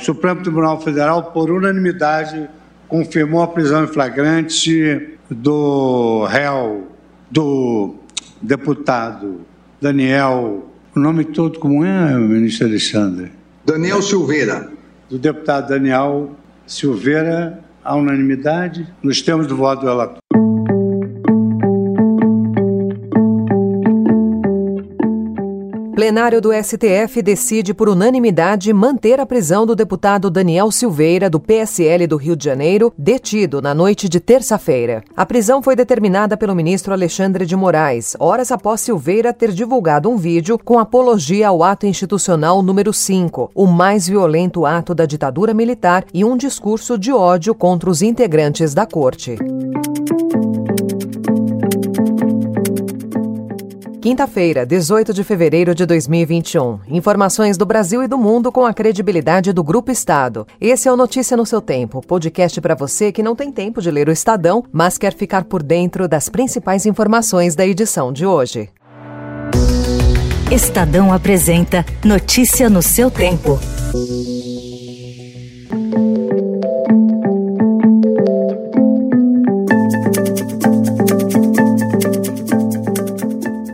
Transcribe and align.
O 0.00 0.04
Supremo 0.04 0.42
Tribunal 0.42 0.80
Federal, 0.80 1.30
por 1.30 1.50
unanimidade, 1.50 2.50
confirmou 2.88 3.42
a 3.42 3.46
prisão 3.46 3.84
em 3.84 3.86
flagrante 3.86 5.16
do 5.30 6.24
réu, 6.24 6.88
do 7.30 7.94
deputado 8.42 9.42
Daniel. 9.80 10.68
O 10.94 10.98
nome 10.98 11.24
todo 11.24 11.60
como 11.60 11.84
é, 11.84 12.12
ministro 12.18 12.66
Alexandre? 12.66 13.32
Daniel 13.64 14.02
Silveira. 14.02 14.68
Do 15.08 15.16
deputado 15.16 15.68
Daniel 15.68 16.36
Silveira, 16.66 17.60
a 17.82 17.94
unanimidade, 17.94 18.86
nos 19.00 19.22
termos 19.22 19.46
do 19.46 19.56
voto 19.56 19.82
do 19.82 19.86
relator. 19.86 20.18
Plenário 26.04 26.38
do 26.38 26.50
STF 26.52 27.22
decide 27.22 27.72
por 27.72 27.88
unanimidade 27.88 28.70
manter 28.74 29.18
a 29.18 29.24
prisão 29.24 29.64
do 29.64 29.74
deputado 29.74 30.28
Daniel 30.28 30.70
Silveira, 30.70 31.30
do 31.30 31.40
PSL 31.40 32.06
do 32.06 32.18
Rio 32.18 32.36
de 32.36 32.44
Janeiro, 32.44 32.92
detido 32.98 33.62
na 33.62 33.72
noite 33.72 34.06
de 34.06 34.20
terça-feira. 34.20 35.02
A 35.16 35.24
prisão 35.24 35.62
foi 35.62 35.74
determinada 35.74 36.36
pelo 36.36 36.54
ministro 36.54 36.92
Alexandre 36.92 37.46
de 37.46 37.56
Moraes, 37.56 38.14
horas 38.20 38.52
após 38.52 38.82
Silveira 38.82 39.32
ter 39.32 39.50
divulgado 39.50 40.10
um 40.10 40.18
vídeo 40.18 40.58
com 40.62 40.78
apologia 40.78 41.48
ao 41.48 41.62
ato 41.62 41.86
institucional 41.86 42.62
número 42.62 42.92
5, 42.92 43.52
o 43.54 43.66
mais 43.66 44.06
violento 44.06 44.66
ato 44.66 44.94
da 44.94 45.06
ditadura 45.06 45.54
militar, 45.54 46.04
e 46.12 46.22
um 46.22 46.36
discurso 46.36 46.98
de 46.98 47.12
ódio 47.12 47.54
contra 47.54 47.88
os 47.88 48.02
integrantes 48.02 48.74
da 48.74 48.84
corte. 48.84 49.38
Quinta-feira, 54.04 54.66
18 54.66 55.14
de 55.14 55.24
fevereiro 55.24 55.74
de 55.74 55.86
2021. 55.86 56.80
Informações 56.88 57.56
do 57.56 57.64
Brasil 57.64 58.02
e 58.02 58.06
do 58.06 58.18
mundo 58.18 58.52
com 58.52 58.66
a 58.66 58.74
credibilidade 58.74 59.50
do 59.50 59.64
Grupo 59.64 59.90
Estado. 59.90 60.46
Esse 60.60 60.86
é 60.86 60.92
o 60.92 60.96
Notícia 60.96 61.38
no 61.38 61.46
seu 61.46 61.58
Tempo, 61.58 62.02
podcast 62.06 62.60
para 62.60 62.74
você 62.74 63.10
que 63.10 63.22
não 63.22 63.34
tem 63.34 63.50
tempo 63.50 63.80
de 63.80 63.90
ler 63.90 64.06
o 64.06 64.12
Estadão, 64.12 64.62
mas 64.70 64.98
quer 64.98 65.14
ficar 65.14 65.44
por 65.44 65.62
dentro 65.62 66.06
das 66.06 66.28
principais 66.28 66.84
informações 66.84 67.54
da 67.56 67.66
edição 67.66 68.12
de 68.12 68.26
hoje. 68.26 68.68
Estadão 70.52 71.10
apresenta 71.10 71.82
Notícia 72.04 72.68
no 72.68 72.82
seu 72.82 73.10
tempo. 73.10 73.58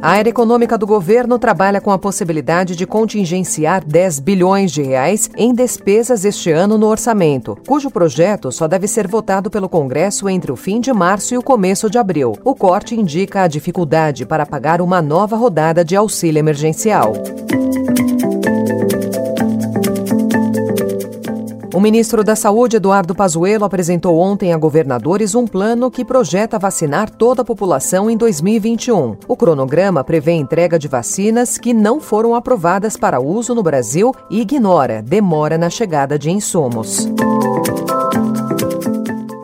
A 0.03 0.13
área 0.13 0.31
econômica 0.31 0.79
do 0.79 0.87
governo 0.87 1.39
trabalha 1.39 1.79
com 1.79 1.91
a 1.91 1.99
possibilidade 1.99 2.75
de 2.75 2.87
contingenciar 2.87 3.85
10 3.85 4.19
bilhões 4.21 4.73
de 4.73 4.81
reais 4.83 5.29
em 5.37 5.53
despesas 5.53 6.25
este 6.25 6.51
ano 6.51 6.79
no 6.79 6.87
orçamento, 6.87 7.59
cujo 7.67 7.91
projeto 7.91 8.51
só 8.51 8.67
deve 8.67 8.89
ser 8.89 9.07
votado 9.07 9.51
pelo 9.51 9.69
Congresso 9.69 10.27
entre 10.27 10.51
o 10.51 10.57
fim 10.57 10.81
de 10.81 10.91
março 10.91 11.35
e 11.35 11.39
o 11.39 11.43
começo 11.43 11.91
de 11.91 11.99
abril. 11.99 12.33
O 12.43 12.55
corte 12.55 12.99
indica 12.99 13.43
a 13.43 13.49
dificuldade 13.49 14.25
para 14.25 14.47
pagar 14.47 14.81
uma 14.81 15.03
nova 15.03 15.37
rodada 15.37 15.85
de 15.85 15.95
auxílio 15.95 16.39
emergencial. 16.39 17.13
O 21.73 21.79
ministro 21.79 22.25
da 22.25 22.35
Saúde, 22.35 22.77
Eduardo 22.77 23.15
Pazuello, 23.15 23.65
apresentou 23.65 24.19
ontem 24.19 24.53
a 24.53 24.59
governadores 24.59 25.37
um 25.37 25.47
plano 25.47 25.89
que 25.89 26.05
projeta 26.05 26.59
vacinar 26.59 27.09
toda 27.09 27.43
a 27.43 27.45
população 27.45 28.11
em 28.11 28.17
2021. 28.17 29.17
O 29.29 29.37
cronograma 29.37 30.03
prevê 30.03 30.33
entrega 30.33 30.77
de 30.79 30.89
vacinas 30.89 31.59
que 31.59 31.73
não 31.73 32.01
foram 32.01 32.35
aprovadas 32.35 32.97
para 32.97 33.21
uso 33.21 33.55
no 33.55 33.63
Brasil 33.63 34.13
e 34.29 34.41
ignora 34.41 35.01
demora 35.01 35.57
na 35.57 35.71
chegada 35.71 36.19
de 36.19 36.29
insumos. 36.31 37.09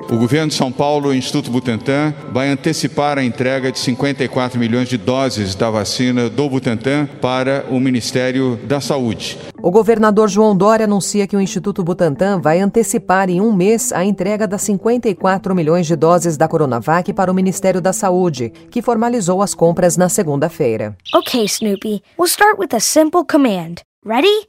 O 0.09 0.17
governo 0.17 0.49
de 0.49 0.55
São 0.55 0.71
Paulo, 0.71 1.09
o 1.09 1.15
Instituto 1.15 1.51
Butantan, 1.51 2.15
vai 2.31 2.49
antecipar 2.49 3.19
a 3.19 3.25
entrega 3.25 3.73
de 3.73 3.79
54 3.81 4.59
milhões 4.59 4.89
de 4.89 4.97
doses 4.97 5.57
da 5.57 5.69
vacina 5.69 6.31
do 6.31 6.49
Butantan 6.49 7.09
para 7.21 7.67
o 7.69 7.81
Ministério 7.81 8.57
da 8.65 8.81
Saúde. 8.81 9.37
O 9.61 9.71
governador 9.71 10.29
João 10.29 10.57
Dória 10.57 10.85
anuncia 10.85 11.27
que 11.27 11.37
o 11.37 11.41
Instituto 11.41 11.83
Butantan 11.83 12.41
vai 12.41 12.61
antecipar 12.61 13.29
em 13.29 13.41
um 13.41 13.53
mês 13.53 13.93
a 13.93 14.05
entrega 14.05 14.47
das 14.47 14.63
54 14.63 15.53
milhões 15.57 15.89
de 15.89 15.97
doses 15.97 16.37
da 16.37 16.47
Coronavac 16.47 17.13
para 17.13 17.33
o 17.33 17.35
Ministério 17.35 17.81
da 17.81 17.93
Saúde, 17.93 18.53
que 18.71 18.81
formalizou 18.81 19.43
as 19.43 19.55
compras 19.55 19.97
na 19.97 20.09
segunda-feira. 20.09 20.97
Ok, 21.13 21.45
Snoopy. 21.45 22.01
We'll 22.17 22.29
start 22.29 22.61
with 22.61 22.77
a 22.77 22.81
simple 22.81 23.25
command. 23.25 23.83
Ready? 24.05 24.47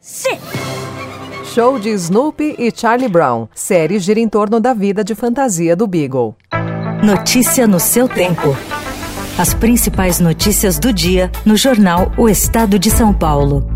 Sit! 0.00 0.40
Show 1.56 1.78
de 1.78 1.88
Snoopy 1.88 2.54
e 2.58 2.70
Charlie 2.70 3.08
Brown. 3.08 3.48
Série 3.54 3.98
gira 3.98 4.20
em 4.20 4.28
torno 4.28 4.60
da 4.60 4.74
vida 4.74 5.02
de 5.02 5.14
fantasia 5.14 5.74
do 5.74 5.86
Beagle. 5.86 6.36
Notícia 7.02 7.66
no 7.66 7.80
seu 7.80 8.06
tempo. 8.06 8.54
As 9.38 9.54
principais 9.54 10.20
notícias 10.20 10.78
do 10.78 10.92
dia 10.92 11.32
no 11.46 11.56
jornal 11.56 12.12
O 12.18 12.28
Estado 12.28 12.78
de 12.78 12.90
São 12.90 13.10
Paulo. 13.10 13.66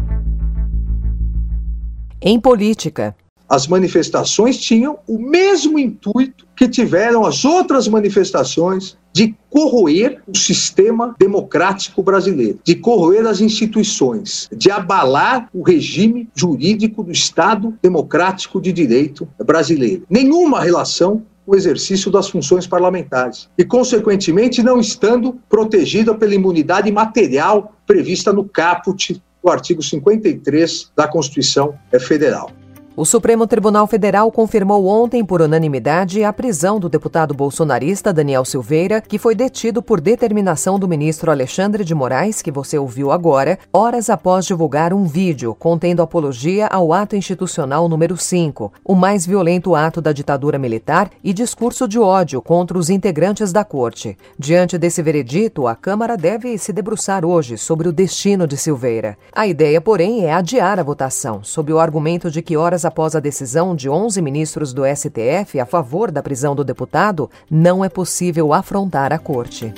Em 2.20 2.38
política. 2.38 3.16
As 3.48 3.66
manifestações 3.66 4.58
tinham 4.58 4.98
o 5.08 5.18
mesmo 5.18 5.78
intuito 5.78 6.46
que 6.54 6.68
tiveram 6.68 7.24
as 7.24 7.46
outras 7.46 7.88
manifestações 7.88 8.98
de 9.12 9.34
corroer 9.48 10.22
o 10.26 10.36
sistema 10.36 11.14
democrático 11.18 12.02
brasileiro, 12.02 12.60
de 12.64 12.76
corroer 12.76 13.26
as 13.26 13.40
instituições, 13.40 14.48
de 14.56 14.70
abalar 14.70 15.48
o 15.52 15.62
regime 15.62 16.28
jurídico 16.34 17.02
do 17.02 17.10
Estado 17.10 17.74
democrático 17.82 18.60
de 18.60 18.72
direito 18.72 19.28
brasileiro. 19.44 20.04
Nenhuma 20.08 20.60
relação 20.60 21.22
com 21.44 21.52
o 21.52 21.56
exercício 21.56 22.10
das 22.10 22.28
funções 22.28 22.66
parlamentares 22.66 23.48
e, 23.58 23.64
consequentemente, 23.64 24.62
não 24.62 24.78
estando 24.78 25.36
protegida 25.48 26.14
pela 26.14 26.34
imunidade 26.34 26.90
material 26.92 27.74
prevista 27.86 28.32
no 28.32 28.44
caput 28.44 29.20
do 29.42 29.50
artigo 29.50 29.82
53 29.82 30.92
da 30.94 31.08
Constituição 31.08 31.74
Federal. 31.98 32.52
O 32.96 33.04
Supremo 33.04 33.46
Tribunal 33.46 33.86
Federal 33.86 34.32
confirmou 34.32 34.84
ontem, 34.88 35.24
por 35.24 35.40
unanimidade, 35.40 36.24
a 36.24 36.32
prisão 36.32 36.80
do 36.80 36.88
deputado 36.88 37.32
bolsonarista 37.32 38.12
Daniel 38.12 38.44
Silveira, 38.44 39.00
que 39.00 39.16
foi 39.16 39.32
detido 39.32 39.80
por 39.80 40.00
determinação 40.00 40.76
do 40.76 40.88
ministro 40.88 41.30
Alexandre 41.30 41.84
de 41.84 41.94
Moraes, 41.94 42.42
que 42.42 42.50
você 42.50 42.76
ouviu 42.76 43.12
agora, 43.12 43.60
horas 43.72 44.10
após 44.10 44.44
divulgar 44.44 44.92
um 44.92 45.04
vídeo 45.04 45.54
contendo 45.54 46.02
apologia 46.02 46.66
ao 46.66 46.92
ato 46.92 47.14
institucional 47.14 47.88
número 47.88 48.16
5, 48.16 48.72
o 48.84 48.96
mais 48.96 49.24
violento 49.24 49.76
ato 49.76 50.00
da 50.02 50.12
ditadura 50.12 50.58
militar 50.58 51.10
e 51.22 51.32
discurso 51.32 51.86
de 51.86 51.98
ódio 51.98 52.42
contra 52.42 52.76
os 52.76 52.90
integrantes 52.90 53.52
da 53.52 53.64
corte. 53.64 54.18
Diante 54.36 54.76
desse 54.76 55.00
veredito, 55.00 55.68
a 55.68 55.76
Câmara 55.76 56.16
deve 56.16 56.58
se 56.58 56.72
debruçar 56.72 57.24
hoje 57.24 57.56
sobre 57.56 57.88
o 57.88 57.92
destino 57.92 58.48
de 58.48 58.56
Silveira. 58.56 59.16
A 59.32 59.46
ideia, 59.46 59.80
porém, 59.80 60.24
é 60.24 60.32
adiar 60.32 60.80
a 60.80 60.82
votação, 60.82 61.44
sob 61.44 61.72
o 61.72 61.78
argumento 61.78 62.28
de 62.28 62.42
que 62.42 62.56
horas 62.56 62.79
após 62.84 63.14
a 63.14 63.20
decisão 63.20 63.74
de 63.74 63.88
11 63.88 64.20
ministros 64.22 64.72
do 64.72 64.82
STF 64.84 65.58
a 65.58 65.66
favor 65.66 66.10
da 66.10 66.22
prisão 66.22 66.54
do 66.54 66.64
deputado, 66.64 67.30
não 67.50 67.84
é 67.84 67.88
possível 67.88 68.52
afrontar 68.52 69.12
a 69.12 69.18
corte. 69.18 69.72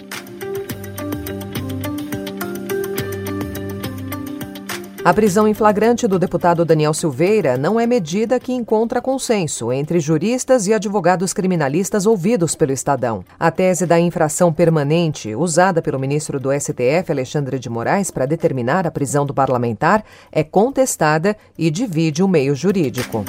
A 5.05 5.13
prisão 5.13 5.49
em 5.49 5.55
flagrante 5.55 6.07
do 6.07 6.17
deputado 6.17 6.65
Daniel 6.65 6.95
Silveira 6.95 7.59
não 7.59 7.81
é 7.81 7.85
medida 7.85 8.39
que 8.39 8.53
encontra 8.53 9.03
consenso 9.03 9.73
entre 9.73 9.99
juristas 9.99 10.69
e 10.69 10.73
advogados 10.73 11.33
criminalistas 11.33 12.07
ouvidos 12.07 12.55
pelo 12.55 12.71
Estadão. 12.71 13.25
A 13.37 13.51
tese 13.51 13.85
da 13.85 13.99
infração 13.99 14.53
permanente, 14.53 15.35
usada 15.35 15.83
pelo 15.83 15.99
ministro 15.99 16.39
do 16.39 16.53
STF, 16.53 17.11
Alexandre 17.11 17.59
de 17.59 17.69
Moraes, 17.69 18.13
para 18.13 18.27
determinar 18.27 18.87
a 18.87 18.93
prisão 18.93 19.27
do 19.27 19.35
parlamentar, 19.35 20.05
é 20.31 20.45
contestada 20.45 21.37
e 21.59 21.69
divide 21.69 22.23
o 22.23 22.29
meio 22.29 22.55
jurídico. 22.55 23.25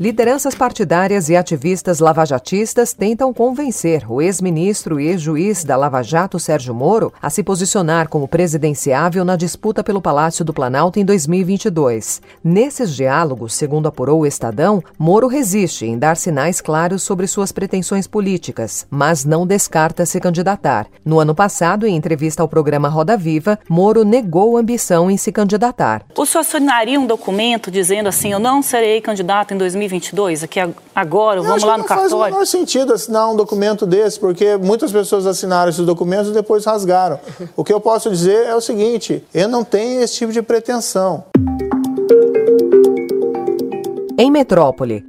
Lideranças 0.00 0.54
partidárias 0.54 1.28
e 1.28 1.34
ativistas 1.34 1.98
lavajatistas 1.98 2.92
tentam 2.92 3.34
convencer 3.34 4.08
o 4.08 4.22
ex-ministro 4.22 5.00
e 5.00 5.08
ex-juiz 5.08 5.64
da 5.64 5.76
Lava 5.76 6.04
Jato, 6.04 6.38
Sérgio 6.38 6.72
Moro, 6.72 7.12
a 7.20 7.28
se 7.28 7.42
posicionar 7.42 8.08
como 8.08 8.28
presidenciável 8.28 9.24
na 9.24 9.34
disputa 9.34 9.82
pelo 9.82 10.00
Palácio 10.00 10.44
do 10.44 10.54
Planalto 10.54 11.00
em 11.00 11.04
2022. 11.04 12.22
Nesses 12.44 12.94
diálogos, 12.94 13.54
segundo 13.54 13.88
apurou 13.88 14.20
o 14.20 14.26
Estadão, 14.26 14.80
Moro 14.96 15.26
resiste 15.26 15.84
em 15.84 15.98
dar 15.98 16.16
sinais 16.16 16.60
claros 16.60 17.02
sobre 17.02 17.26
suas 17.26 17.50
pretensões 17.50 18.06
políticas, 18.06 18.86
mas 18.88 19.24
não 19.24 19.44
descarta 19.44 20.06
se 20.06 20.20
candidatar. 20.20 20.86
No 21.04 21.18
ano 21.18 21.34
passado, 21.34 21.88
em 21.88 21.96
entrevista 21.96 22.40
ao 22.40 22.48
programa 22.48 22.88
Roda 22.88 23.16
Viva, 23.16 23.58
Moro 23.68 24.04
negou 24.04 24.56
ambição 24.56 25.10
em 25.10 25.16
se 25.16 25.32
candidatar. 25.32 26.04
O 26.16 26.24
senhor 26.24 26.42
assinaria 26.42 27.00
um 27.00 27.06
documento 27.06 27.68
dizendo 27.68 28.08
assim: 28.08 28.30
eu 28.30 28.38
não 28.38 28.62
serei 28.62 29.00
candidato 29.00 29.52
em 29.52 29.58
2022? 29.58 29.87
2022? 29.88 30.44
Aqui 30.44 30.60
agora, 30.94 31.42
vamos 31.42 31.62
lá 31.62 31.72
no 31.72 31.78
não 31.78 31.84
cartório? 31.84 32.10
Faz 32.10 32.22
o 32.22 32.24
menor 32.24 32.46
sentido 32.46 32.92
assinar 32.92 33.30
um 33.30 33.36
documento 33.36 33.86
desse, 33.86 34.20
porque 34.20 34.56
muitas 34.56 34.92
pessoas 34.92 35.26
assinaram 35.26 35.70
esses 35.70 35.84
documentos 35.84 36.28
e 36.28 36.32
depois 36.32 36.64
rasgaram. 36.64 37.18
O 37.56 37.64
que 37.64 37.72
eu 37.72 37.80
posso 37.80 38.10
dizer 38.10 38.46
é 38.46 38.54
o 38.54 38.60
seguinte: 38.60 39.24
eu 39.32 39.48
não 39.48 39.64
tenho 39.64 40.00
esse 40.02 40.14
tipo 40.14 40.32
de 40.32 40.42
pretensão. 40.42 41.24
Em 44.18 44.30
Metrópole, 44.30 45.04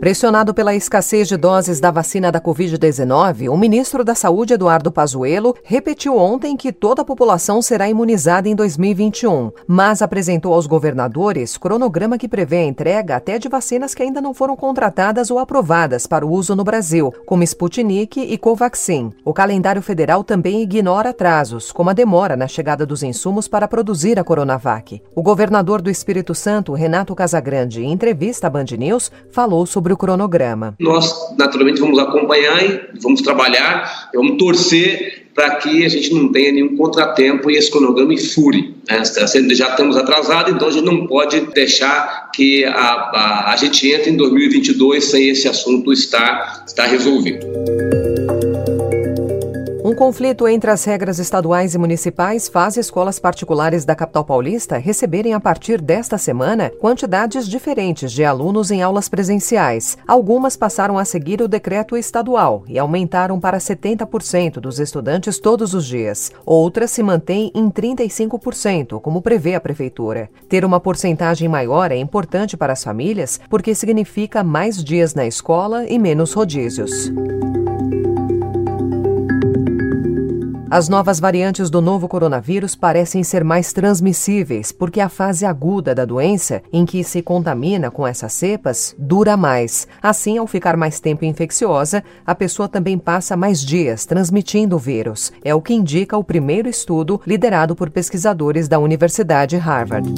Pressionado 0.00 0.54
pela 0.54 0.74
escassez 0.74 1.28
de 1.28 1.36
doses 1.36 1.78
da 1.78 1.90
vacina 1.90 2.32
da 2.32 2.40
Covid-19, 2.40 3.50
o 3.50 3.56
ministro 3.56 4.02
da 4.02 4.14
Saúde, 4.14 4.54
Eduardo 4.54 4.90
Pazuello, 4.90 5.54
repetiu 5.62 6.16
ontem 6.16 6.56
que 6.56 6.72
toda 6.72 7.02
a 7.02 7.04
população 7.04 7.60
será 7.60 7.86
imunizada 7.86 8.48
em 8.48 8.54
2021, 8.54 9.52
mas 9.66 10.00
apresentou 10.00 10.54
aos 10.54 10.66
governadores 10.66 11.58
cronograma 11.58 12.16
que 12.16 12.26
prevê 12.26 12.60
a 12.60 12.64
entrega 12.64 13.16
até 13.16 13.38
de 13.38 13.46
vacinas 13.46 13.94
que 13.94 14.02
ainda 14.02 14.22
não 14.22 14.32
foram 14.32 14.56
contratadas 14.56 15.30
ou 15.30 15.38
aprovadas 15.38 16.06
para 16.06 16.24
o 16.24 16.32
uso 16.32 16.56
no 16.56 16.64
Brasil, 16.64 17.12
como 17.26 17.42
Sputnik 17.42 18.22
e 18.22 18.38
Covaxin. 18.38 19.12
O 19.22 19.34
calendário 19.34 19.82
federal 19.82 20.24
também 20.24 20.62
ignora 20.62 21.10
atrasos, 21.10 21.70
como 21.70 21.90
a 21.90 21.92
demora 21.92 22.38
na 22.38 22.48
chegada 22.48 22.86
dos 22.86 23.02
insumos 23.02 23.46
para 23.46 23.68
produzir 23.68 24.18
a 24.18 24.24
Coronavac. 24.24 25.02
O 25.14 25.22
governador 25.22 25.82
do 25.82 25.90
Espírito 25.90 26.34
Santo, 26.34 26.72
Renato 26.72 27.14
Casagrande, 27.14 27.82
em 27.82 27.92
entrevista 27.92 28.46
à 28.46 28.50
Band 28.50 28.64
News, 28.78 29.12
falou 29.30 29.66
sobre 29.66 29.89
sobre 29.90 29.94
o 29.94 29.96
cronograma. 29.96 30.74
Nós, 30.78 31.34
naturalmente, 31.36 31.80
vamos 31.80 31.98
acompanhar 31.98 32.62
e 32.62 32.80
vamos 33.00 33.20
trabalhar, 33.22 34.10
vamos 34.14 34.36
torcer 34.38 35.26
para 35.34 35.56
que 35.56 35.84
a 35.84 35.88
gente 35.88 36.12
não 36.12 36.30
tenha 36.30 36.52
nenhum 36.52 36.76
contratempo 36.76 37.50
e 37.50 37.56
esse 37.56 37.70
cronograma 37.70 38.16
fure. 38.34 38.74
Né? 38.88 39.02
Já 39.54 39.70
estamos 39.70 39.96
atrasados, 39.96 40.52
então 40.52 40.68
a 40.68 40.70
gente 40.70 40.84
não 40.84 41.06
pode 41.06 41.40
deixar 41.52 42.30
que 42.34 42.64
a, 42.64 42.72
a, 42.72 43.52
a 43.52 43.56
gente 43.56 43.90
entre 43.90 44.10
em 44.10 44.16
2022 44.16 45.04
sem 45.04 45.28
esse 45.28 45.48
assunto 45.48 45.92
estar, 45.92 46.64
estar 46.66 46.86
resolvido. 46.86 47.46
Conflito 50.00 50.48
entre 50.48 50.70
as 50.70 50.82
regras 50.84 51.18
estaduais 51.18 51.74
e 51.74 51.78
municipais 51.78 52.48
faz 52.48 52.78
escolas 52.78 53.18
particulares 53.18 53.84
da 53.84 53.94
capital 53.94 54.24
paulista 54.24 54.78
receberem 54.78 55.34
a 55.34 55.38
partir 55.38 55.78
desta 55.78 56.16
semana 56.16 56.70
quantidades 56.80 57.46
diferentes 57.46 58.10
de 58.10 58.24
alunos 58.24 58.70
em 58.70 58.80
aulas 58.80 59.10
presenciais. 59.10 59.98
Algumas 60.08 60.56
passaram 60.56 60.96
a 60.96 61.04
seguir 61.04 61.42
o 61.42 61.46
decreto 61.46 61.98
estadual 61.98 62.64
e 62.66 62.78
aumentaram 62.78 63.38
para 63.38 63.58
70% 63.58 64.52
dos 64.52 64.80
estudantes 64.80 65.38
todos 65.38 65.74
os 65.74 65.84
dias. 65.84 66.32
Outras 66.46 66.90
se 66.92 67.02
mantêm 67.02 67.52
em 67.54 67.70
35%, 67.70 69.02
como 69.02 69.20
prevê 69.20 69.54
a 69.54 69.60
prefeitura. 69.60 70.30
Ter 70.48 70.64
uma 70.64 70.80
porcentagem 70.80 71.46
maior 71.46 71.92
é 71.92 71.96
importante 71.98 72.56
para 72.56 72.72
as 72.72 72.82
famílias 72.82 73.38
porque 73.50 73.74
significa 73.74 74.42
mais 74.42 74.82
dias 74.82 75.14
na 75.14 75.26
escola 75.26 75.84
e 75.86 75.98
menos 75.98 76.32
rodízios. 76.32 77.12
As 80.70 80.88
novas 80.88 81.18
variantes 81.18 81.68
do 81.68 81.80
novo 81.80 82.06
coronavírus 82.06 82.76
parecem 82.76 83.24
ser 83.24 83.42
mais 83.42 83.72
transmissíveis, 83.72 84.70
porque 84.70 85.00
a 85.00 85.08
fase 85.08 85.44
aguda 85.44 85.92
da 85.96 86.04
doença, 86.04 86.62
em 86.72 86.86
que 86.86 87.02
se 87.02 87.20
contamina 87.22 87.90
com 87.90 88.06
essas 88.06 88.32
cepas, 88.32 88.94
dura 88.96 89.36
mais. 89.36 89.88
Assim, 90.00 90.38
ao 90.38 90.46
ficar 90.46 90.76
mais 90.76 91.00
tempo 91.00 91.24
infecciosa, 91.24 92.04
a 92.24 92.36
pessoa 92.36 92.68
também 92.68 92.96
passa 92.96 93.36
mais 93.36 93.60
dias 93.60 94.06
transmitindo 94.06 94.76
o 94.76 94.78
vírus. 94.78 95.32
É 95.44 95.52
o 95.52 95.60
que 95.60 95.74
indica 95.74 96.16
o 96.16 96.22
primeiro 96.22 96.68
estudo 96.68 97.20
liderado 97.26 97.74
por 97.74 97.90
pesquisadores 97.90 98.68
da 98.68 98.78
Universidade 98.78 99.56
Harvard. 99.56 100.08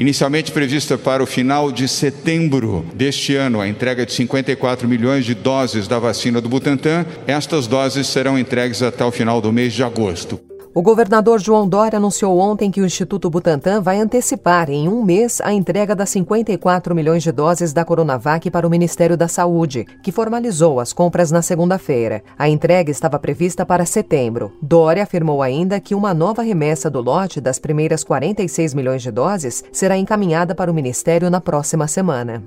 Inicialmente 0.00 0.50
prevista 0.50 0.96
para 0.96 1.22
o 1.22 1.26
final 1.26 1.70
de 1.70 1.86
setembro 1.86 2.86
deste 2.94 3.36
ano, 3.36 3.60
a 3.60 3.68
entrega 3.68 4.06
de 4.06 4.12
54 4.14 4.88
milhões 4.88 5.26
de 5.26 5.34
doses 5.34 5.86
da 5.86 5.98
vacina 5.98 6.40
do 6.40 6.48
Butantan, 6.48 7.04
estas 7.26 7.66
doses 7.66 8.06
serão 8.06 8.38
entregues 8.38 8.82
até 8.82 9.04
o 9.04 9.12
final 9.12 9.42
do 9.42 9.52
mês 9.52 9.74
de 9.74 9.84
agosto. 9.84 10.40
O 10.72 10.82
governador 10.82 11.40
João 11.40 11.68
Dória 11.68 11.96
anunciou 11.96 12.38
ontem 12.38 12.70
que 12.70 12.80
o 12.80 12.86
Instituto 12.86 13.28
Butantan 13.28 13.80
vai 13.80 13.98
antecipar 13.98 14.70
em 14.70 14.88
um 14.88 15.02
mês 15.02 15.40
a 15.40 15.52
entrega 15.52 15.96
das 15.96 16.10
54 16.10 16.94
milhões 16.94 17.24
de 17.24 17.32
doses 17.32 17.72
da 17.72 17.84
Coronavac 17.84 18.48
para 18.52 18.64
o 18.64 18.70
Ministério 18.70 19.16
da 19.16 19.26
Saúde, 19.26 19.84
que 20.00 20.12
formalizou 20.12 20.78
as 20.78 20.92
compras 20.92 21.32
na 21.32 21.42
segunda-feira. 21.42 22.22
A 22.38 22.48
entrega 22.48 22.88
estava 22.88 23.18
prevista 23.18 23.66
para 23.66 23.84
setembro. 23.84 24.52
Dória 24.62 25.02
afirmou 25.02 25.42
ainda 25.42 25.80
que 25.80 25.92
uma 25.94 26.14
nova 26.14 26.40
remessa 26.40 26.88
do 26.88 27.00
lote 27.00 27.40
das 27.40 27.58
primeiras 27.58 28.04
46 28.04 28.72
milhões 28.72 29.02
de 29.02 29.10
doses 29.10 29.64
será 29.72 29.96
encaminhada 29.96 30.54
para 30.54 30.70
o 30.70 30.74
Ministério 30.74 31.28
na 31.28 31.40
próxima 31.40 31.88
semana. 31.88 32.44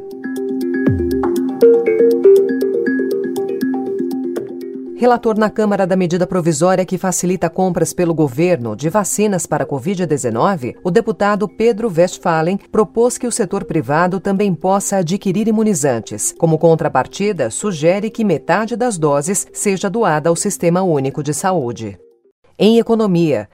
Relator 5.03 5.37
na 5.37 5.49
Câmara 5.49 5.85
da 5.85 5.97
medida 5.97 6.25
provisória 6.25 6.85
que 6.85 6.97
facilita 6.97 7.49
compras 7.49 7.91
pelo 7.91 8.13
governo 8.13 8.73
de 8.73 8.89
vacinas 8.89 9.45
para 9.45 9.65
a 9.65 9.67
Covid-19, 9.67 10.77
o 10.81 10.89
deputado 10.89 11.45
Pedro 11.45 11.91
Westphalen 11.93 12.57
propôs 12.71 13.17
que 13.17 13.27
o 13.27 13.31
setor 13.31 13.65
privado 13.65 14.21
também 14.21 14.55
possa 14.55 14.95
adquirir 14.95 15.45
imunizantes. 15.49 16.33
Como 16.39 16.57
contrapartida, 16.57 17.49
sugere 17.49 18.09
que 18.09 18.23
metade 18.23 18.77
das 18.77 18.97
doses 18.97 19.45
seja 19.51 19.89
doada 19.89 20.29
ao 20.29 20.37
Sistema 20.37 20.83
Único 20.83 21.21
de 21.21 21.33
Saúde. 21.33 21.99
Em 22.57 22.79
economia, 22.79 23.49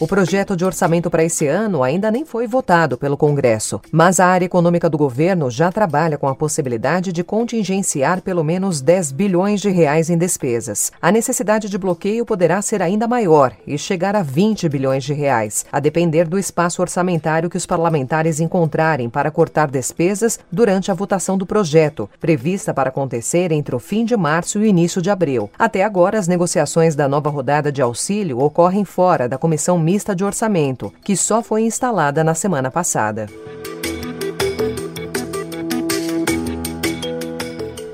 O 0.00 0.06
projeto 0.06 0.56
de 0.56 0.64
orçamento 0.64 1.10
para 1.10 1.24
esse 1.24 1.48
ano 1.48 1.82
ainda 1.82 2.08
nem 2.08 2.24
foi 2.24 2.46
votado 2.46 2.96
pelo 2.96 3.16
Congresso, 3.16 3.80
mas 3.90 4.20
a 4.20 4.26
área 4.26 4.46
econômica 4.46 4.88
do 4.88 4.96
governo 4.96 5.50
já 5.50 5.72
trabalha 5.72 6.16
com 6.16 6.28
a 6.28 6.36
possibilidade 6.36 7.10
de 7.10 7.24
contingenciar 7.24 8.22
pelo 8.22 8.44
menos 8.44 8.80
10 8.80 9.10
bilhões 9.10 9.60
de 9.60 9.70
reais 9.70 10.08
em 10.08 10.16
despesas. 10.16 10.92
A 11.02 11.10
necessidade 11.10 11.68
de 11.68 11.76
bloqueio 11.76 12.24
poderá 12.24 12.62
ser 12.62 12.80
ainda 12.80 13.08
maior 13.08 13.52
e 13.66 13.76
chegar 13.76 14.14
a 14.14 14.22
20 14.22 14.68
bilhões 14.68 15.02
de 15.02 15.12
reais, 15.12 15.66
a 15.72 15.80
depender 15.80 16.28
do 16.28 16.38
espaço 16.38 16.80
orçamentário 16.80 17.50
que 17.50 17.56
os 17.56 17.66
parlamentares 17.66 18.38
encontrarem 18.38 19.10
para 19.10 19.32
cortar 19.32 19.68
despesas 19.68 20.38
durante 20.48 20.92
a 20.92 20.94
votação 20.94 21.36
do 21.36 21.44
projeto, 21.44 22.08
prevista 22.20 22.72
para 22.72 22.90
acontecer 22.90 23.50
entre 23.50 23.74
o 23.74 23.80
fim 23.80 24.04
de 24.04 24.16
março 24.16 24.60
e 24.60 24.62
o 24.62 24.64
início 24.64 25.02
de 25.02 25.10
abril. 25.10 25.50
Até 25.58 25.82
agora, 25.82 26.20
as 26.20 26.28
negociações 26.28 26.94
da 26.94 27.08
nova 27.08 27.30
rodada 27.30 27.72
de 27.72 27.82
auxílio 27.82 28.38
ocorrem 28.38 28.84
fora 28.84 29.28
da 29.28 29.36
Comissão 29.36 29.87
mista 29.88 30.14
de 30.14 30.22
orçamento, 30.22 30.92
que 31.02 31.16
só 31.16 31.42
foi 31.42 31.62
instalada 31.62 32.22
na 32.22 32.34
semana 32.34 32.70
passada. 32.70 33.26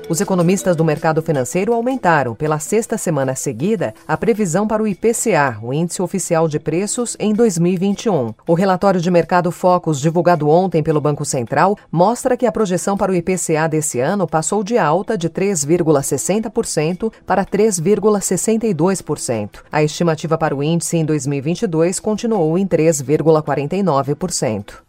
Os 0.07 0.21
economistas 0.21 0.75
do 0.75 0.85
mercado 0.85 1.19
financeiro 1.19 1.73
aumentaram, 1.73 2.35
pela 2.35 2.59
sexta 2.59 2.95
semana 2.95 3.33
seguida, 3.33 3.91
a 4.07 4.15
previsão 4.15 4.67
para 4.67 4.83
o 4.83 4.87
IPCA, 4.87 5.57
o 5.63 5.73
Índice 5.73 5.99
Oficial 5.99 6.47
de 6.47 6.59
Preços, 6.59 7.17
em 7.19 7.33
2021. 7.33 8.31
O 8.47 8.53
relatório 8.53 9.01
de 9.01 9.09
mercado 9.09 9.51
Focus, 9.51 9.99
divulgado 9.99 10.47
ontem 10.47 10.83
pelo 10.83 11.01
Banco 11.01 11.25
Central, 11.25 11.75
mostra 11.91 12.37
que 12.37 12.45
a 12.45 12.51
projeção 12.51 12.95
para 12.95 13.11
o 13.11 13.15
IPCA 13.15 13.67
desse 13.67 13.99
ano 13.99 14.27
passou 14.27 14.63
de 14.63 14.77
alta 14.77 15.17
de 15.17 15.27
3,60% 15.27 17.11
para 17.25 17.43
3,62%. 17.43 19.61
A 19.71 19.81
estimativa 19.81 20.37
para 20.37 20.55
o 20.55 20.61
índice 20.61 20.97
em 20.97 21.05
2022 21.05 21.99
continuou 21.99 22.59
em 22.59 22.67
3,49%. 22.67 24.84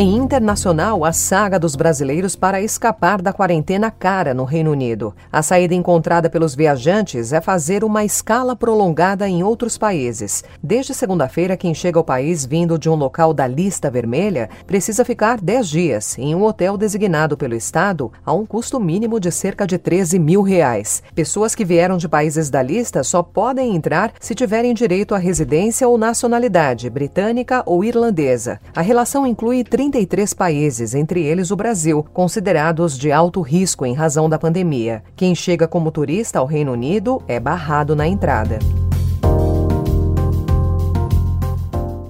Em 0.00 0.14
internacional, 0.14 1.04
a 1.04 1.12
saga 1.12 1.58
dos 1.58 1.74
brasileiros 1.74 2.36
para 2.36 2.62
escapar 2.62 3.20
da 3.20 3.32
quarentena 3.32 3.90
cara 3.90 4.32
no 4.32 4.44
Reino 4.44 4.70
Unido. 4.70 5.12
A 5.32 5.42
saída 5.42 5.74
encontrada 5.74 6.30
pelos 6.30 6.54
viajantes 6.54 7.32
é 7.32 7.40
fazer 7.40 7.82
uma 7.82 8.04
escala 8.04 8.54
prolongada 8.54 9.28
em 9.28 9.42
outros 9.42 9.76
países. 9.76 10.44
Desde 10.62 10.94
segunda-feira, 10.94 11.56
quem 11.56 11.74
chega 11.74 11.98
ao 11.98 12.04
país 12.04 12.46
vindo 12.46 12.78
de 12.78 12.88
um 12.88 12.94
local 12.94 13.34
da 13.34 13.44
lista 13.48 13.90
vermelha 13.90 14.48
precisa 14.68 15.04
ficar 15.04 15.40
10 15.40 15.68
dias 15.68 16.16
em 16.16 16.32
um 16.32 16.44
hotel 16.44 16.76
designado 16.76 17.36
pelo 17.36 17.56
Estado 17.56 18.12
a 18.24 18.32
um 18.32 18.46
custo 18.46 18.78
mínimo 18.78 19.18
de 19.18 19.32
cerca 19.32 19.66
de 19.66 19.78
13 19.78 20.16
mil 20.20 20.42
reais. 20.42 21.02
Pessoas 21.12 21.56
que 21.56 21.64
vieram 21.64 21.96
de 21.96 22.08
países 22.08 22.48
da 22.48 22.62
lista 22.62 23.02
só 23.02 23.20
podem 23.20 23.74
entrar 23.74 24.12
se 24.20 24.32
tiverem 24.32 24.74
direito 24.74 25.12
à 25.12 25.18
residência 25.18 25.88
ou 25.88 25.98
nacionalidade 25.98 26.88
britânica 26.88 27.64
ou 27.66 27.84
irlandesa. 27.84 28.60
A 28.76 28.80
relação 28.80 29.26
inclui 29.26 29.64
30 29.64 29.87
33 29.90 30.34
países, 30.34 30.94
entre 30.94 31.22
eles 31.24 31.50
o 31.50 31.56
Brasil, 31.56 32.04
considerados 32.12 32.98
de 32.98 33.10
alto 33.10 33.40
risco 33.40 33.86
em 33.86 33.94
razão 33.94 34.28
da 34.28 34.38
pandemia. 34.38 35.02
Quem 35.16 35.34
chega 35.34 35.66
como 35.66 35.90
turista 35.90 36.38
ao 36.38 36.46
Reino 36.46 36.72
Unido 36.72 37.22
é 37.26 37.40
barrado 37.40 37.96
na 37.96 38.06
entrada. 38.06 38.58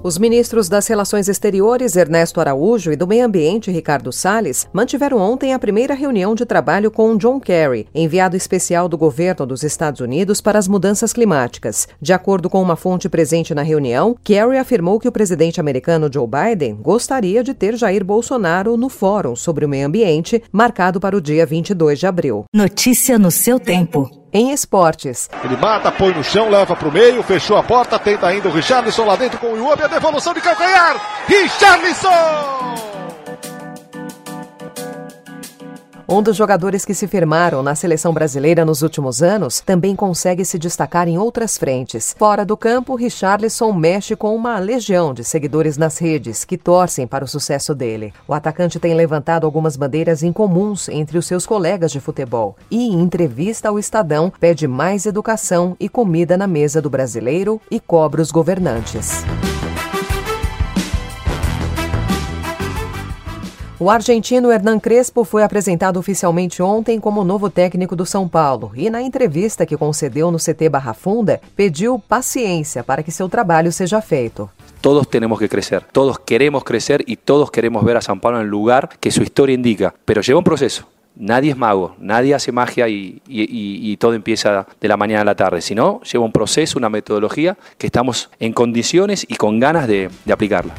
Os 0.01 0.17
ministros 0.17 0.69
das 0.69 0.87
Relações 0.87 1.29
Exteriores, 1.29 1.97
Ernesto 1.97 2.41
Araújo, 2.41 2.93
e 2.93 2.97
do 2.97 3.07
Meio 3.07 3.27
Ambiente, 3.27 3.73
Ricardo 3.73 4.13
Salles, 4.13 4.69
mantiveram 4.73 5.19
ontem 5.19 5.53
a 5.53 5.59
primeira 5.59 5.93
reunião 5.93 6.37
de 6.37 6.47
trabalho 6.47 6.89
com 6.89 7.17
John 7.17 7.41
Kerry, 7.41 7.89
enviado 7.93 8.37
especial 8.37 8.89
do 8.89 8.97
governo 8.97 9.45
dos 9.45 9.65
Estados 9.65 10.01
Unidos 10.01 10.41
para 10.41 10.57
as 10.57 10.69
mudanças 10.69 11.13
climáticas. 11.13 11.89
De 12.01 12.13
acordo 12.13 12.49
com 12.49 12.63
uma 12.63 12.77
fonte 12.77 13.09
presente 13.09 13.53
na 13.53 13.63
reunião, 13.63 14.17
Kerry 14.23 14.57
afirmou 14.57 15.01
que 15.01 15.09
o 15.09 15.13
presidente 15.13 15.61
americano 15.61 16.09
Joe 16.13 16.29
Biden 16.29 16.77
gostaria 16.77 17.43
de 17.43 17.53
ter 17.53 17.77
Jair 17.77 18.05
Bolsonaro 18.05 18.77
no 18.77 18.89
Fórum 18.89 19.35
sobre 19.35 19.65
o 19.65 19.69
Meio 19.69 19.89
Ambiente, 19.89 20.41
marcado 20.53 21.01
para 21.01 21.17
o 21.17 21.21
dia 21.21 21.45
22 21.45 21.99
de 21.99 22.07
abril. 22.07 22.45
Notícia 22.55 23.19
no 23.19 23.33
seu 23.33 23.59
tempo 23.59 24.28
em 24.33 24.53
esportes. 24.53 25.29
Ele 25.45 25.57
mata, 25.57 25.91
põe 25.93 26.13
no 26.13 26.25
chão, 26.25 26.49
leva 26.49 26.75
para 26.75 26.89
o 26.89 26.93
meio, 26.93 27.23
fechou 27.23 27.57
a 27.57 27.63
porta, 27.63 27.99
tenta 27.99 28.27
ainda 28.27 28.49
o 28.49 28.53
Richarlison 28.53 29.05
lá 29.05 29.17
dentro 29.17 29.39
com 29.39 29.53
o 29.53 29.57
Iwobi, 29.57 29.83
a 29.83 29.89
devolução 29.89 30.35
de 30.35 30.41
calcanhar. 30.41 30.97
Richarlison! 31.27 32.88
Um 36.11 36.23
dos 36.23 36.39
jogadores 36.39 36.87
que 36.87 36.95
se 36.95 37.07
firmaram 37.07 37.63
na 37.63 37.75
seleção 37.75 38.15
brasileira 38.15 38.65
nos 38.65 38.81
últimos 38.81 39.23
anos 39.23 39.61
também 39.61 39.95
consegue 39.95 40.43
se 40.43 40.59
destacar 40.59 41.07
em 41.07 41.19
outras 41.19 41.59
frentes. 41.59 42.17
Fora 42.19 42.47
do 42.47 42.57
campo, 42.57 42.95
Richarlison 42.95 43.75
mexe 43.75 44.17
com 44.17 44.35
uma 44.35 44.59
legião 44.59 45.13
de 45.13 45.23
seguidores 45.23 45.77
nas 45.77 45.99
redes 45.99 46.47
que 46.47 46.57
torcem 46.57 47.07
para 47.07 47.27
o 47.27 47.29
sucesso 47.29 47.75
dele. 47.75 48.15
O 48.27 48.33
atacante 48.33 48.81
tem 48.81 48.95
levantado 48.95 49.45
algumas 49.45 49.77
bandeiras 49.77 50.23
incomuns 50.23 50.89
entre 50.89 51.19
os 51.19 51.27
seus 51.27 51.45
colegas 51.45 51.93
de 51.93 52.01
futebol 52.01 52.57
e, 52.71 52.87
em 52.87 53.03
entrevista 53.03 53.69
ao 53.69 53.79
Estadão, 53.79 54.33
pede 54.41 54.67
mais 54.67 55.05
educação 55.05 55.77
e 55.79 55.91
comida 55.91 56.39
na 56.39 56.47
mesa 56.47 56.81
do 56.81 56.89
brasileiro 56.89 57.61
e 57.71 57.79
cobra 57.79 58.23
os 58.23 58.31
governantes. 58.31 59.25
O 63.81 63.93
argentino 63.93 64.51
Hernan 64.51 64.81
Crespo 64.81 65.23
foi 65.23 65.45
apresentado 65.45 66.01
oficialmente 66.01 66.61
ontem 66.61 66.99
como 66.99 67.23
novo 67.23 67.49
técnico 67.49 67.95
do 67.95 68.05
São 68.05 68.29
Paulo 68.29 68.73
e, 68.75 68.91
na 68.91 69.01
entrevista 69.01 69.65
que 69.65 69.77
concedeu 69.77 70.33
no 70.33 70.39
CT 70.39 70.69
Barra 70.69 70.93
Funda, 70.93 71.41
pediu 71.55 71.97
paciência 71.97 72.83
para 72.83 73.05
que 73.05 73.13
seu 73.13 73.29
trabalho 73.29 73.71
seja 73.71 74.01
feito. 74.01 74.51
Todos 74.83 75.07
temos 75.07 75.39
que 75.39 75.49
crescer, 75.49 75.85
todos 75.93 76.19
queremos 76.19 76.65
crescer 76.65 77.05
e 77.07 77.15
todos 77.15 77.51
queremos 77.51 77.85
ver 77.85 77.97
a 77.97 78.01
São 78.01 78.19
Paulo 78.19 78.43
no 78.43 78.51
lugar 78.51 78.89
que 78.99 79.13
sua 79.13 79.23
história 79.23 79.55
indica, 79.55 79.95
pero 80.05 80.23
lleva 80.23 80.41
um 80.41 80.43
processo. 80.43 80.85
Nadie 81.15 81.53
es 81.53 81.57
mago, 81.57 81.95
nadie 82.01 82.35
hace 82.35 82.51
magia 82.51 82.89
y, 82.89 83.23
y, 83.29 83.43
y, 83.43 83.93
y, 83.93 83.97
todo 83.97 84.15
empieza 84.15 84.67
de 84.81 84.89
la 84.89 84.97
mañana 84.97 85.23
a 85.23 85.25
la 85.25 85.35
tarde, 85.37 85.61
sino 85.61 86.01
lleva 86.03 86.25
un 86.25 86.33
proceso, 86.33 86.79
una 86.79 86.89
metodología 86.89 87.57
que 87.77 87.87
estamos 87.87 88.29
en 88.41 88.53
condiciones 88.53 89.25
y 89.29 89.37
con 89.37 89.61
ganas 89.61 89.87
de, 89.87 90.11
de 90.25 90.33
aplicarla. 90.33 90.75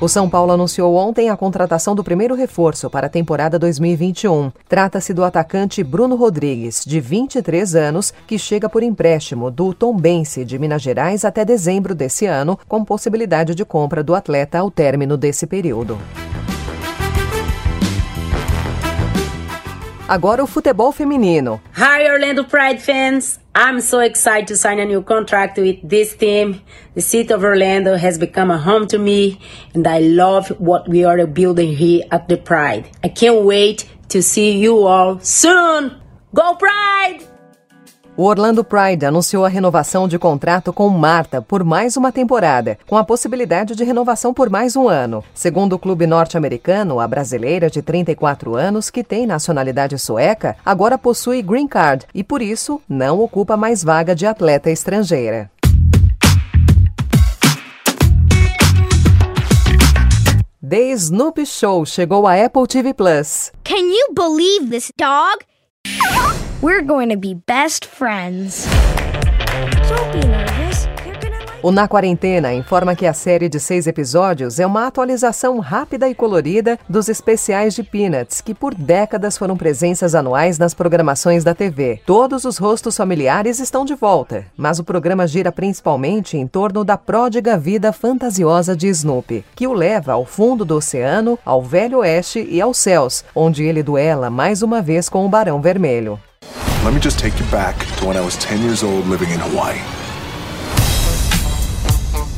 O 0.00 0.08
São 0.08 0.30
Paulo 0.30 0.50
anunciou 0.50 0.96
ontem 0.96 1.28
a 1.28 1.36
contratação 1.36 1.94
do 1.94 2.02
primeiro 2.02 2.34
reforço 2.34 2.88
para 2.88 3.06
a 3.06 3.10
temporada 3.10 3.58
2021. 3.58 4.50
Trata-se 4.66 5.12
do 5.12 5.22
atacante 5.22 5.84
Bruno 5.84 6.16
Rodrigues, 6.16 6.82
de 6.86 6.98
23 7.00 7.74
anos, 7.74 8.10
que 8.26 8.38
chega 8.38 8.66
por 8.66 8.82
empréstimo 8.82 9.50
do 9.50 9.74
Tombense 9.74 10.42
de 10.42 10.58
Minas 10.58 10.80
Gerais 10.80 11.22
até 11.22 11.44
dezembro 11.44 11.94
desse 11.94 12.24
ano, 12.24 12.58
com 12.66 12.82
possibilidade 12.82 13.54
de 13.54 13.62
compra 13.62 14.02
do 14.02 14.14
atleta 14.14 14.58
ao 14.58 14.70
término 14.70 15.18
desse 15.18 15.46
período. 15.46 15.98
Agora 20.10 20.42
o 20.42 20.46
futebol 20.48 20.90
feminino. 20.90 21.60
Hi 21.72 22.10
Orlando 22.10 22.42
Pride 22.42 22.80
fans. 22.80 23.38
I'm 23.54 23.80
so 23.80 24.00
excited 24.00 24.48
to 24.48 24.56
sign 24.56 24.80
a 24.80 24.84
new 24.84 25.02
contract 25.04 25.56
with 25.56 25.78
this 25.88 26.16
team. 26.16 26.60
The 26.96 27.00
city 27.00 27.32
of 27.32 27.44
Orlando 27.44 27.94
has 27.94 28.18
become 28.18 28.50
a 28.50 28.58
home 28.58 28.88
to 28.88 28.98
me 28.98 29.38
and 29.72 29.86
I 29.86 30.00
love 30.00 30.48
what 30.58 30.88
we 30.88 31.04
are 31.04 31.24
building 31.28 31.76
here 31.76 32.02
at 32.10 32.26
the 32.28 32.36
Pride. 32.36 32.90
I 33.04 33.08
can't 33.08 33.44
wait 33.44 33.88
to 34.08 34.20
see 34.20 34.58
you 34.58 34.84
all 34.84 35.20
soon. 35.20 35.94
Go 36.34 36.56
Pride! 36.56 37.20
O 38.16 38.24
Orlando 38.24 38.64
Pride 38.64 39.06
anunciou 39.06 39.44
a 39.44 39.48
renovação 39.48 40.08
de 40.08 40.18
contrato 40.18 40.72
com 40.72 40.88
Marta 40.90 41.40
por 41.40 41.62
mais 41.64 41.96
uma 41.96 42.10
temporada, 42.10 42.78
com 42.86 42.96
a 42.96 43.04
possibilidade 43.04 43.74
de 43.74 43.84
renovação 43.84 44.34
por 44.34 44.50
mais 44.50 44.76
um 44.76 44.88
ano. 44.88 45.24
Segundo 45.32 45.74
o 45.74 45.78
clube 45.78 46.06
norte-americano, 46.06 47.00
a 47.00 47.06
brasileira 47.06 47.70
de 47.70 47.80
34 47.80 48.56
anos, 48.56 48.90
que 48.90 49.04
tem 49.04 49.26
nacionalidade 49.26 49.96
sueca, 49.98 50.56
agora 50.66 50.98
possui 50.98 51.40
green 51.40 51.68
card 51.68 52.04
e, 52.12 52.24
por 52.24 52.42
isso, 52.42 52.80
não 52.88 53.20
ocupa 53.20 53.56
mais 53.56 53.82
vaga 53.82 54.14
de 54.14 54.26
atleta 54.26 54.70
estrangeira. 54.70 55.50
The 60.68 60.90
Snoopy 60.90 61.46
Show 61.46 61.86
chegou 61.86 62.26
a 62.26 62.34
Apple 62.34 62.66
TV 62.66 62.92
Plus. 62.92 63.50
Can 63.64 63.76
you 63.76 64.12
believe 64.14 64.68
this 64.68 64.92
dog? 64.96 65.44
We're 66.62 66.82
going 66.82 67.08
to 67.08 67.16
be 67.16 67.34
best 67.46 67.86
friends. 67.86 68.66
Don't 69.88 70.12
be 70.12 70.28
nervous. 70.28 70.86
O 71.62 71.72
Na 71.72 71.88
Quarentena 71.88 72.52
informa 72.52 72.94
que 72.94 73.06
a 73.06 73.14
série 73.14 73.48
de 73.48 73.58
seis 73.58 73.86
episódios 73.86 74.60
é 74.60 74.66
uma 74.66 74.86
atualização 74.86 75.58
rápida 75.58 76.06
e 76.06 76.14
colorida 76.14 76.78
dos 76.86 77.08
especiais 77.08 77.74
de 77.74 77.82
Peanuts, 77.82 78.42
que 78.42 78.54
por 78.54 78.74
décadas 78.74 79.38
foram 79.38 79.56
presenças 79.56 80.14
anuais 80.14 80.58
nas 80.58 80.74
programações 80.74 81.44
da 81.44 81.54
TV. 81.54 82.02
Todos 82.04 82.44
os 82.44 82.58
rostos 82.58 82.94
familiares 82.94 83.58
estão 83.58 83.86
de 83.86 83.94
volta, 83.94 84.44
mas 84.54 84.78
o 84.78 84.84
programa 84.84 85.26
gira 85.26 85.50
principalmente 85.50 86.36
em 86.36 86.46
torno 86.46 86.84
da 86.84 86.98
pródiga 86.98 87.56
vida 87.56 87.90
fantasiosa 87.90 88.76
de 88.76 88.88
Snoopy, 88.88 89.46
que 89.56 89.66
o 89.66 89.72
leva 89.72 90.12
ao 90.12 90.26
fundo 90.26 90.62
do 90.62 90.76
oceano, 90.76 91.38
ao 91.42 91.62
Velho 91.62 92.00
Oeste 92.00 92.46
e 92.50 92.60
aos 92.60 92.76
céus, 92.76 93.24
onde 93.34 93.64
ele 93.64 93.82
duela 93.82 94.28
mais 94.28 94.60
uma 94.60 94.82
vez 94.82 95.08
com 95.08 95.24
o 95.24 95.28
Barão 95.28 95.62
Vermelho. 95.62 96.20
Let 96.82 96.94
me 96.94 97.00
just 97.00 97.18
take 97.18 97.38
you 97.38 97.44
back 97.46 97.78
to 97.98 98.06
when 98.06 98.16
I 98.16 98.22
was 98.22 98.36
10 98.38 98.62
years 98.62 98.82
old 98.82 99.06
living 99.06 99.28
in 99.30 99.38
Hawaii. 99.38 99.78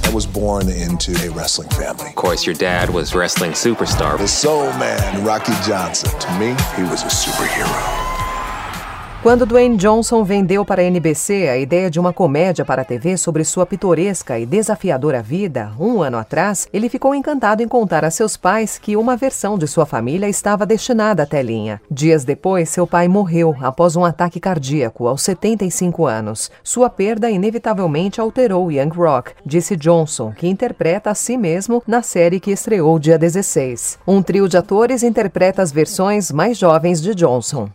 I 0.02 0.12
was 0.12 0.26
born 0.26 0.68
into 0.68 1.12
a 1.24 1.30
wrestling 1.30 1.68
family. 1.68 2.08
Of 2.08 2.16
course, 2.16 2.44
your 2.44 2.56
dad 2.56 2.90
was 2.90 3.14
wrestling 3.14 3.52
superstar. 3.52 4.18
The 4.18 4.26
soul 4.26 4.64
man, 4.72 5.24
Rocky 5.24 5.52
Johnson. 5.64 6.18
To 6.18 6.38
me, 6.40 6.56
he 6.76 6.82
was 6.82 7.04
a 7.04 7.06
superhero. 7.06 8.11
Quando 9.22 9.46
Dwayne 9.46 9.76
Johnson 9.76 10.24
vendeu 10.24 10.64
para 10.64 10.82
a 10.82 10.84
NBC 10.84 11.48
a 11.48 11.56
ideia 11.56 11.88
de 11.88 12.00
uma 12.00 12.12
comédia 12.12 12.64
para 12.64 12.82
a 12.82 12.84
TV 12.84 13.16
sobre 13.16 13.44
sua 13.44 13.64
pitoresca 13.64 14.36
e 14.36 14.44
desafiadora 14.44 15.22
vida, 15.22 15.70
um 15.78 16.02
ano 16.02 16.18
atrás, 16.18 16.66
ele 16.72 16.88
ficou 16.88 17.14
encantado 17.14 17.62
em 17.62 17.68
contar 17.68 18.04
a 18.04 18.10
seus 18.10 18.36
pais 18.36 18.78
que 18.78 18.96
uma 18.96 19.16
versão 19.16 19.56
de 19.56 19.68
sua 19.68 19.86
família 19.86 20.28
estava 20.28 20.66
destinada 20.66 21.22
à 21.22 21.26
telinha. 21.26 21.80
Dias 21.88 22.24
depois, 22.24 22.68
seu 22.68 22.84
pai 22.84 23.06
morreu 23.06 23.54
após 23.60 23.94
um 23.94 24.04
ataque 24.04 24.40
cardíaco 24.40 25.06
aos 25.06 25.22
75 25.22 26.04
anos. 26.04 26.50
Sua 26.60 26.90
perda 26.90 27.30
inevitavelmente 27.30 28.20
alterou 28.20 28.72
Young 28.72 28.90
Rock, 28.90 29.34
disse 29.46 29.76
Johnson, 29.76 30.32
que 30.32 30.48
interpreta 30.48 31.10
a 31.10 31.14
si 31.14 31.36
mesmo 31.36 31.80
na 31.86 32.02
série 32.02 32.40
que 32.40 32.50
estreou 32.50 32.98
dia 32.98 33.16
16. 33.16 34.00
Um 34.04 34.20
trio 34.20 34.48
de 34.48 34.56
atores 34.56 35.04
interpreta 35.04 35.62
as 35.62 35.70
versões 35.70 36.32
mais 36.32 36.58
jovens 36.58 37.00
de 37.00 37.14
Johnson. 37.14 37.70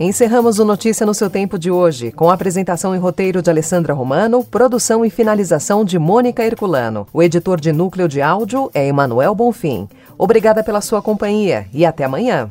Encerramos 0.00 0.60
o 0.60 0.64
Notícia 0.64 1.04
no 1.04 1.12
seu 1.12 1.28
tempo 1.28 1.58
de 1.58 1.72
hoje, 1.72 2.12
com 2.12 2.30
a 2.30 2.34
apresentação 2.34 2.94
e 2.94 2.98
roteiro 2.98 3.42
de 3.42 3.50
Alessandra 3.50 3.92
Romano, 3.92 4.44
produção 4.44 5.04
e 5.04 5.10
finalização 5.10 5.84
de 5.84 5.98
Mônica 5.98 6.44
Herculano. 6.44 7.04
O 7.12 7.20
editor 7.20 7.60
de 7.60 7.72
núcleo 7.72 8.06
de 8.06 8.22
áudio 8.22 8.70
é 8.72 8.86
Emanuel 8.86 9.34
Bonfim. 9.34 9.88
Obrigada 10.16 10.62
pela 10.62 10.80
sua 10.80 11.02
companhia 11.02 11.66
e 11.72 11.84
até 11.84 12.04
amanhã. 12.04 12.48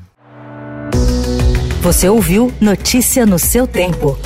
Você 1.82 2.10
ouviu 2.10 2.51
Notícia 2.60 3.25
no 3.25 3.39
seu 3.39 3.66
tempo. 3.66 4.18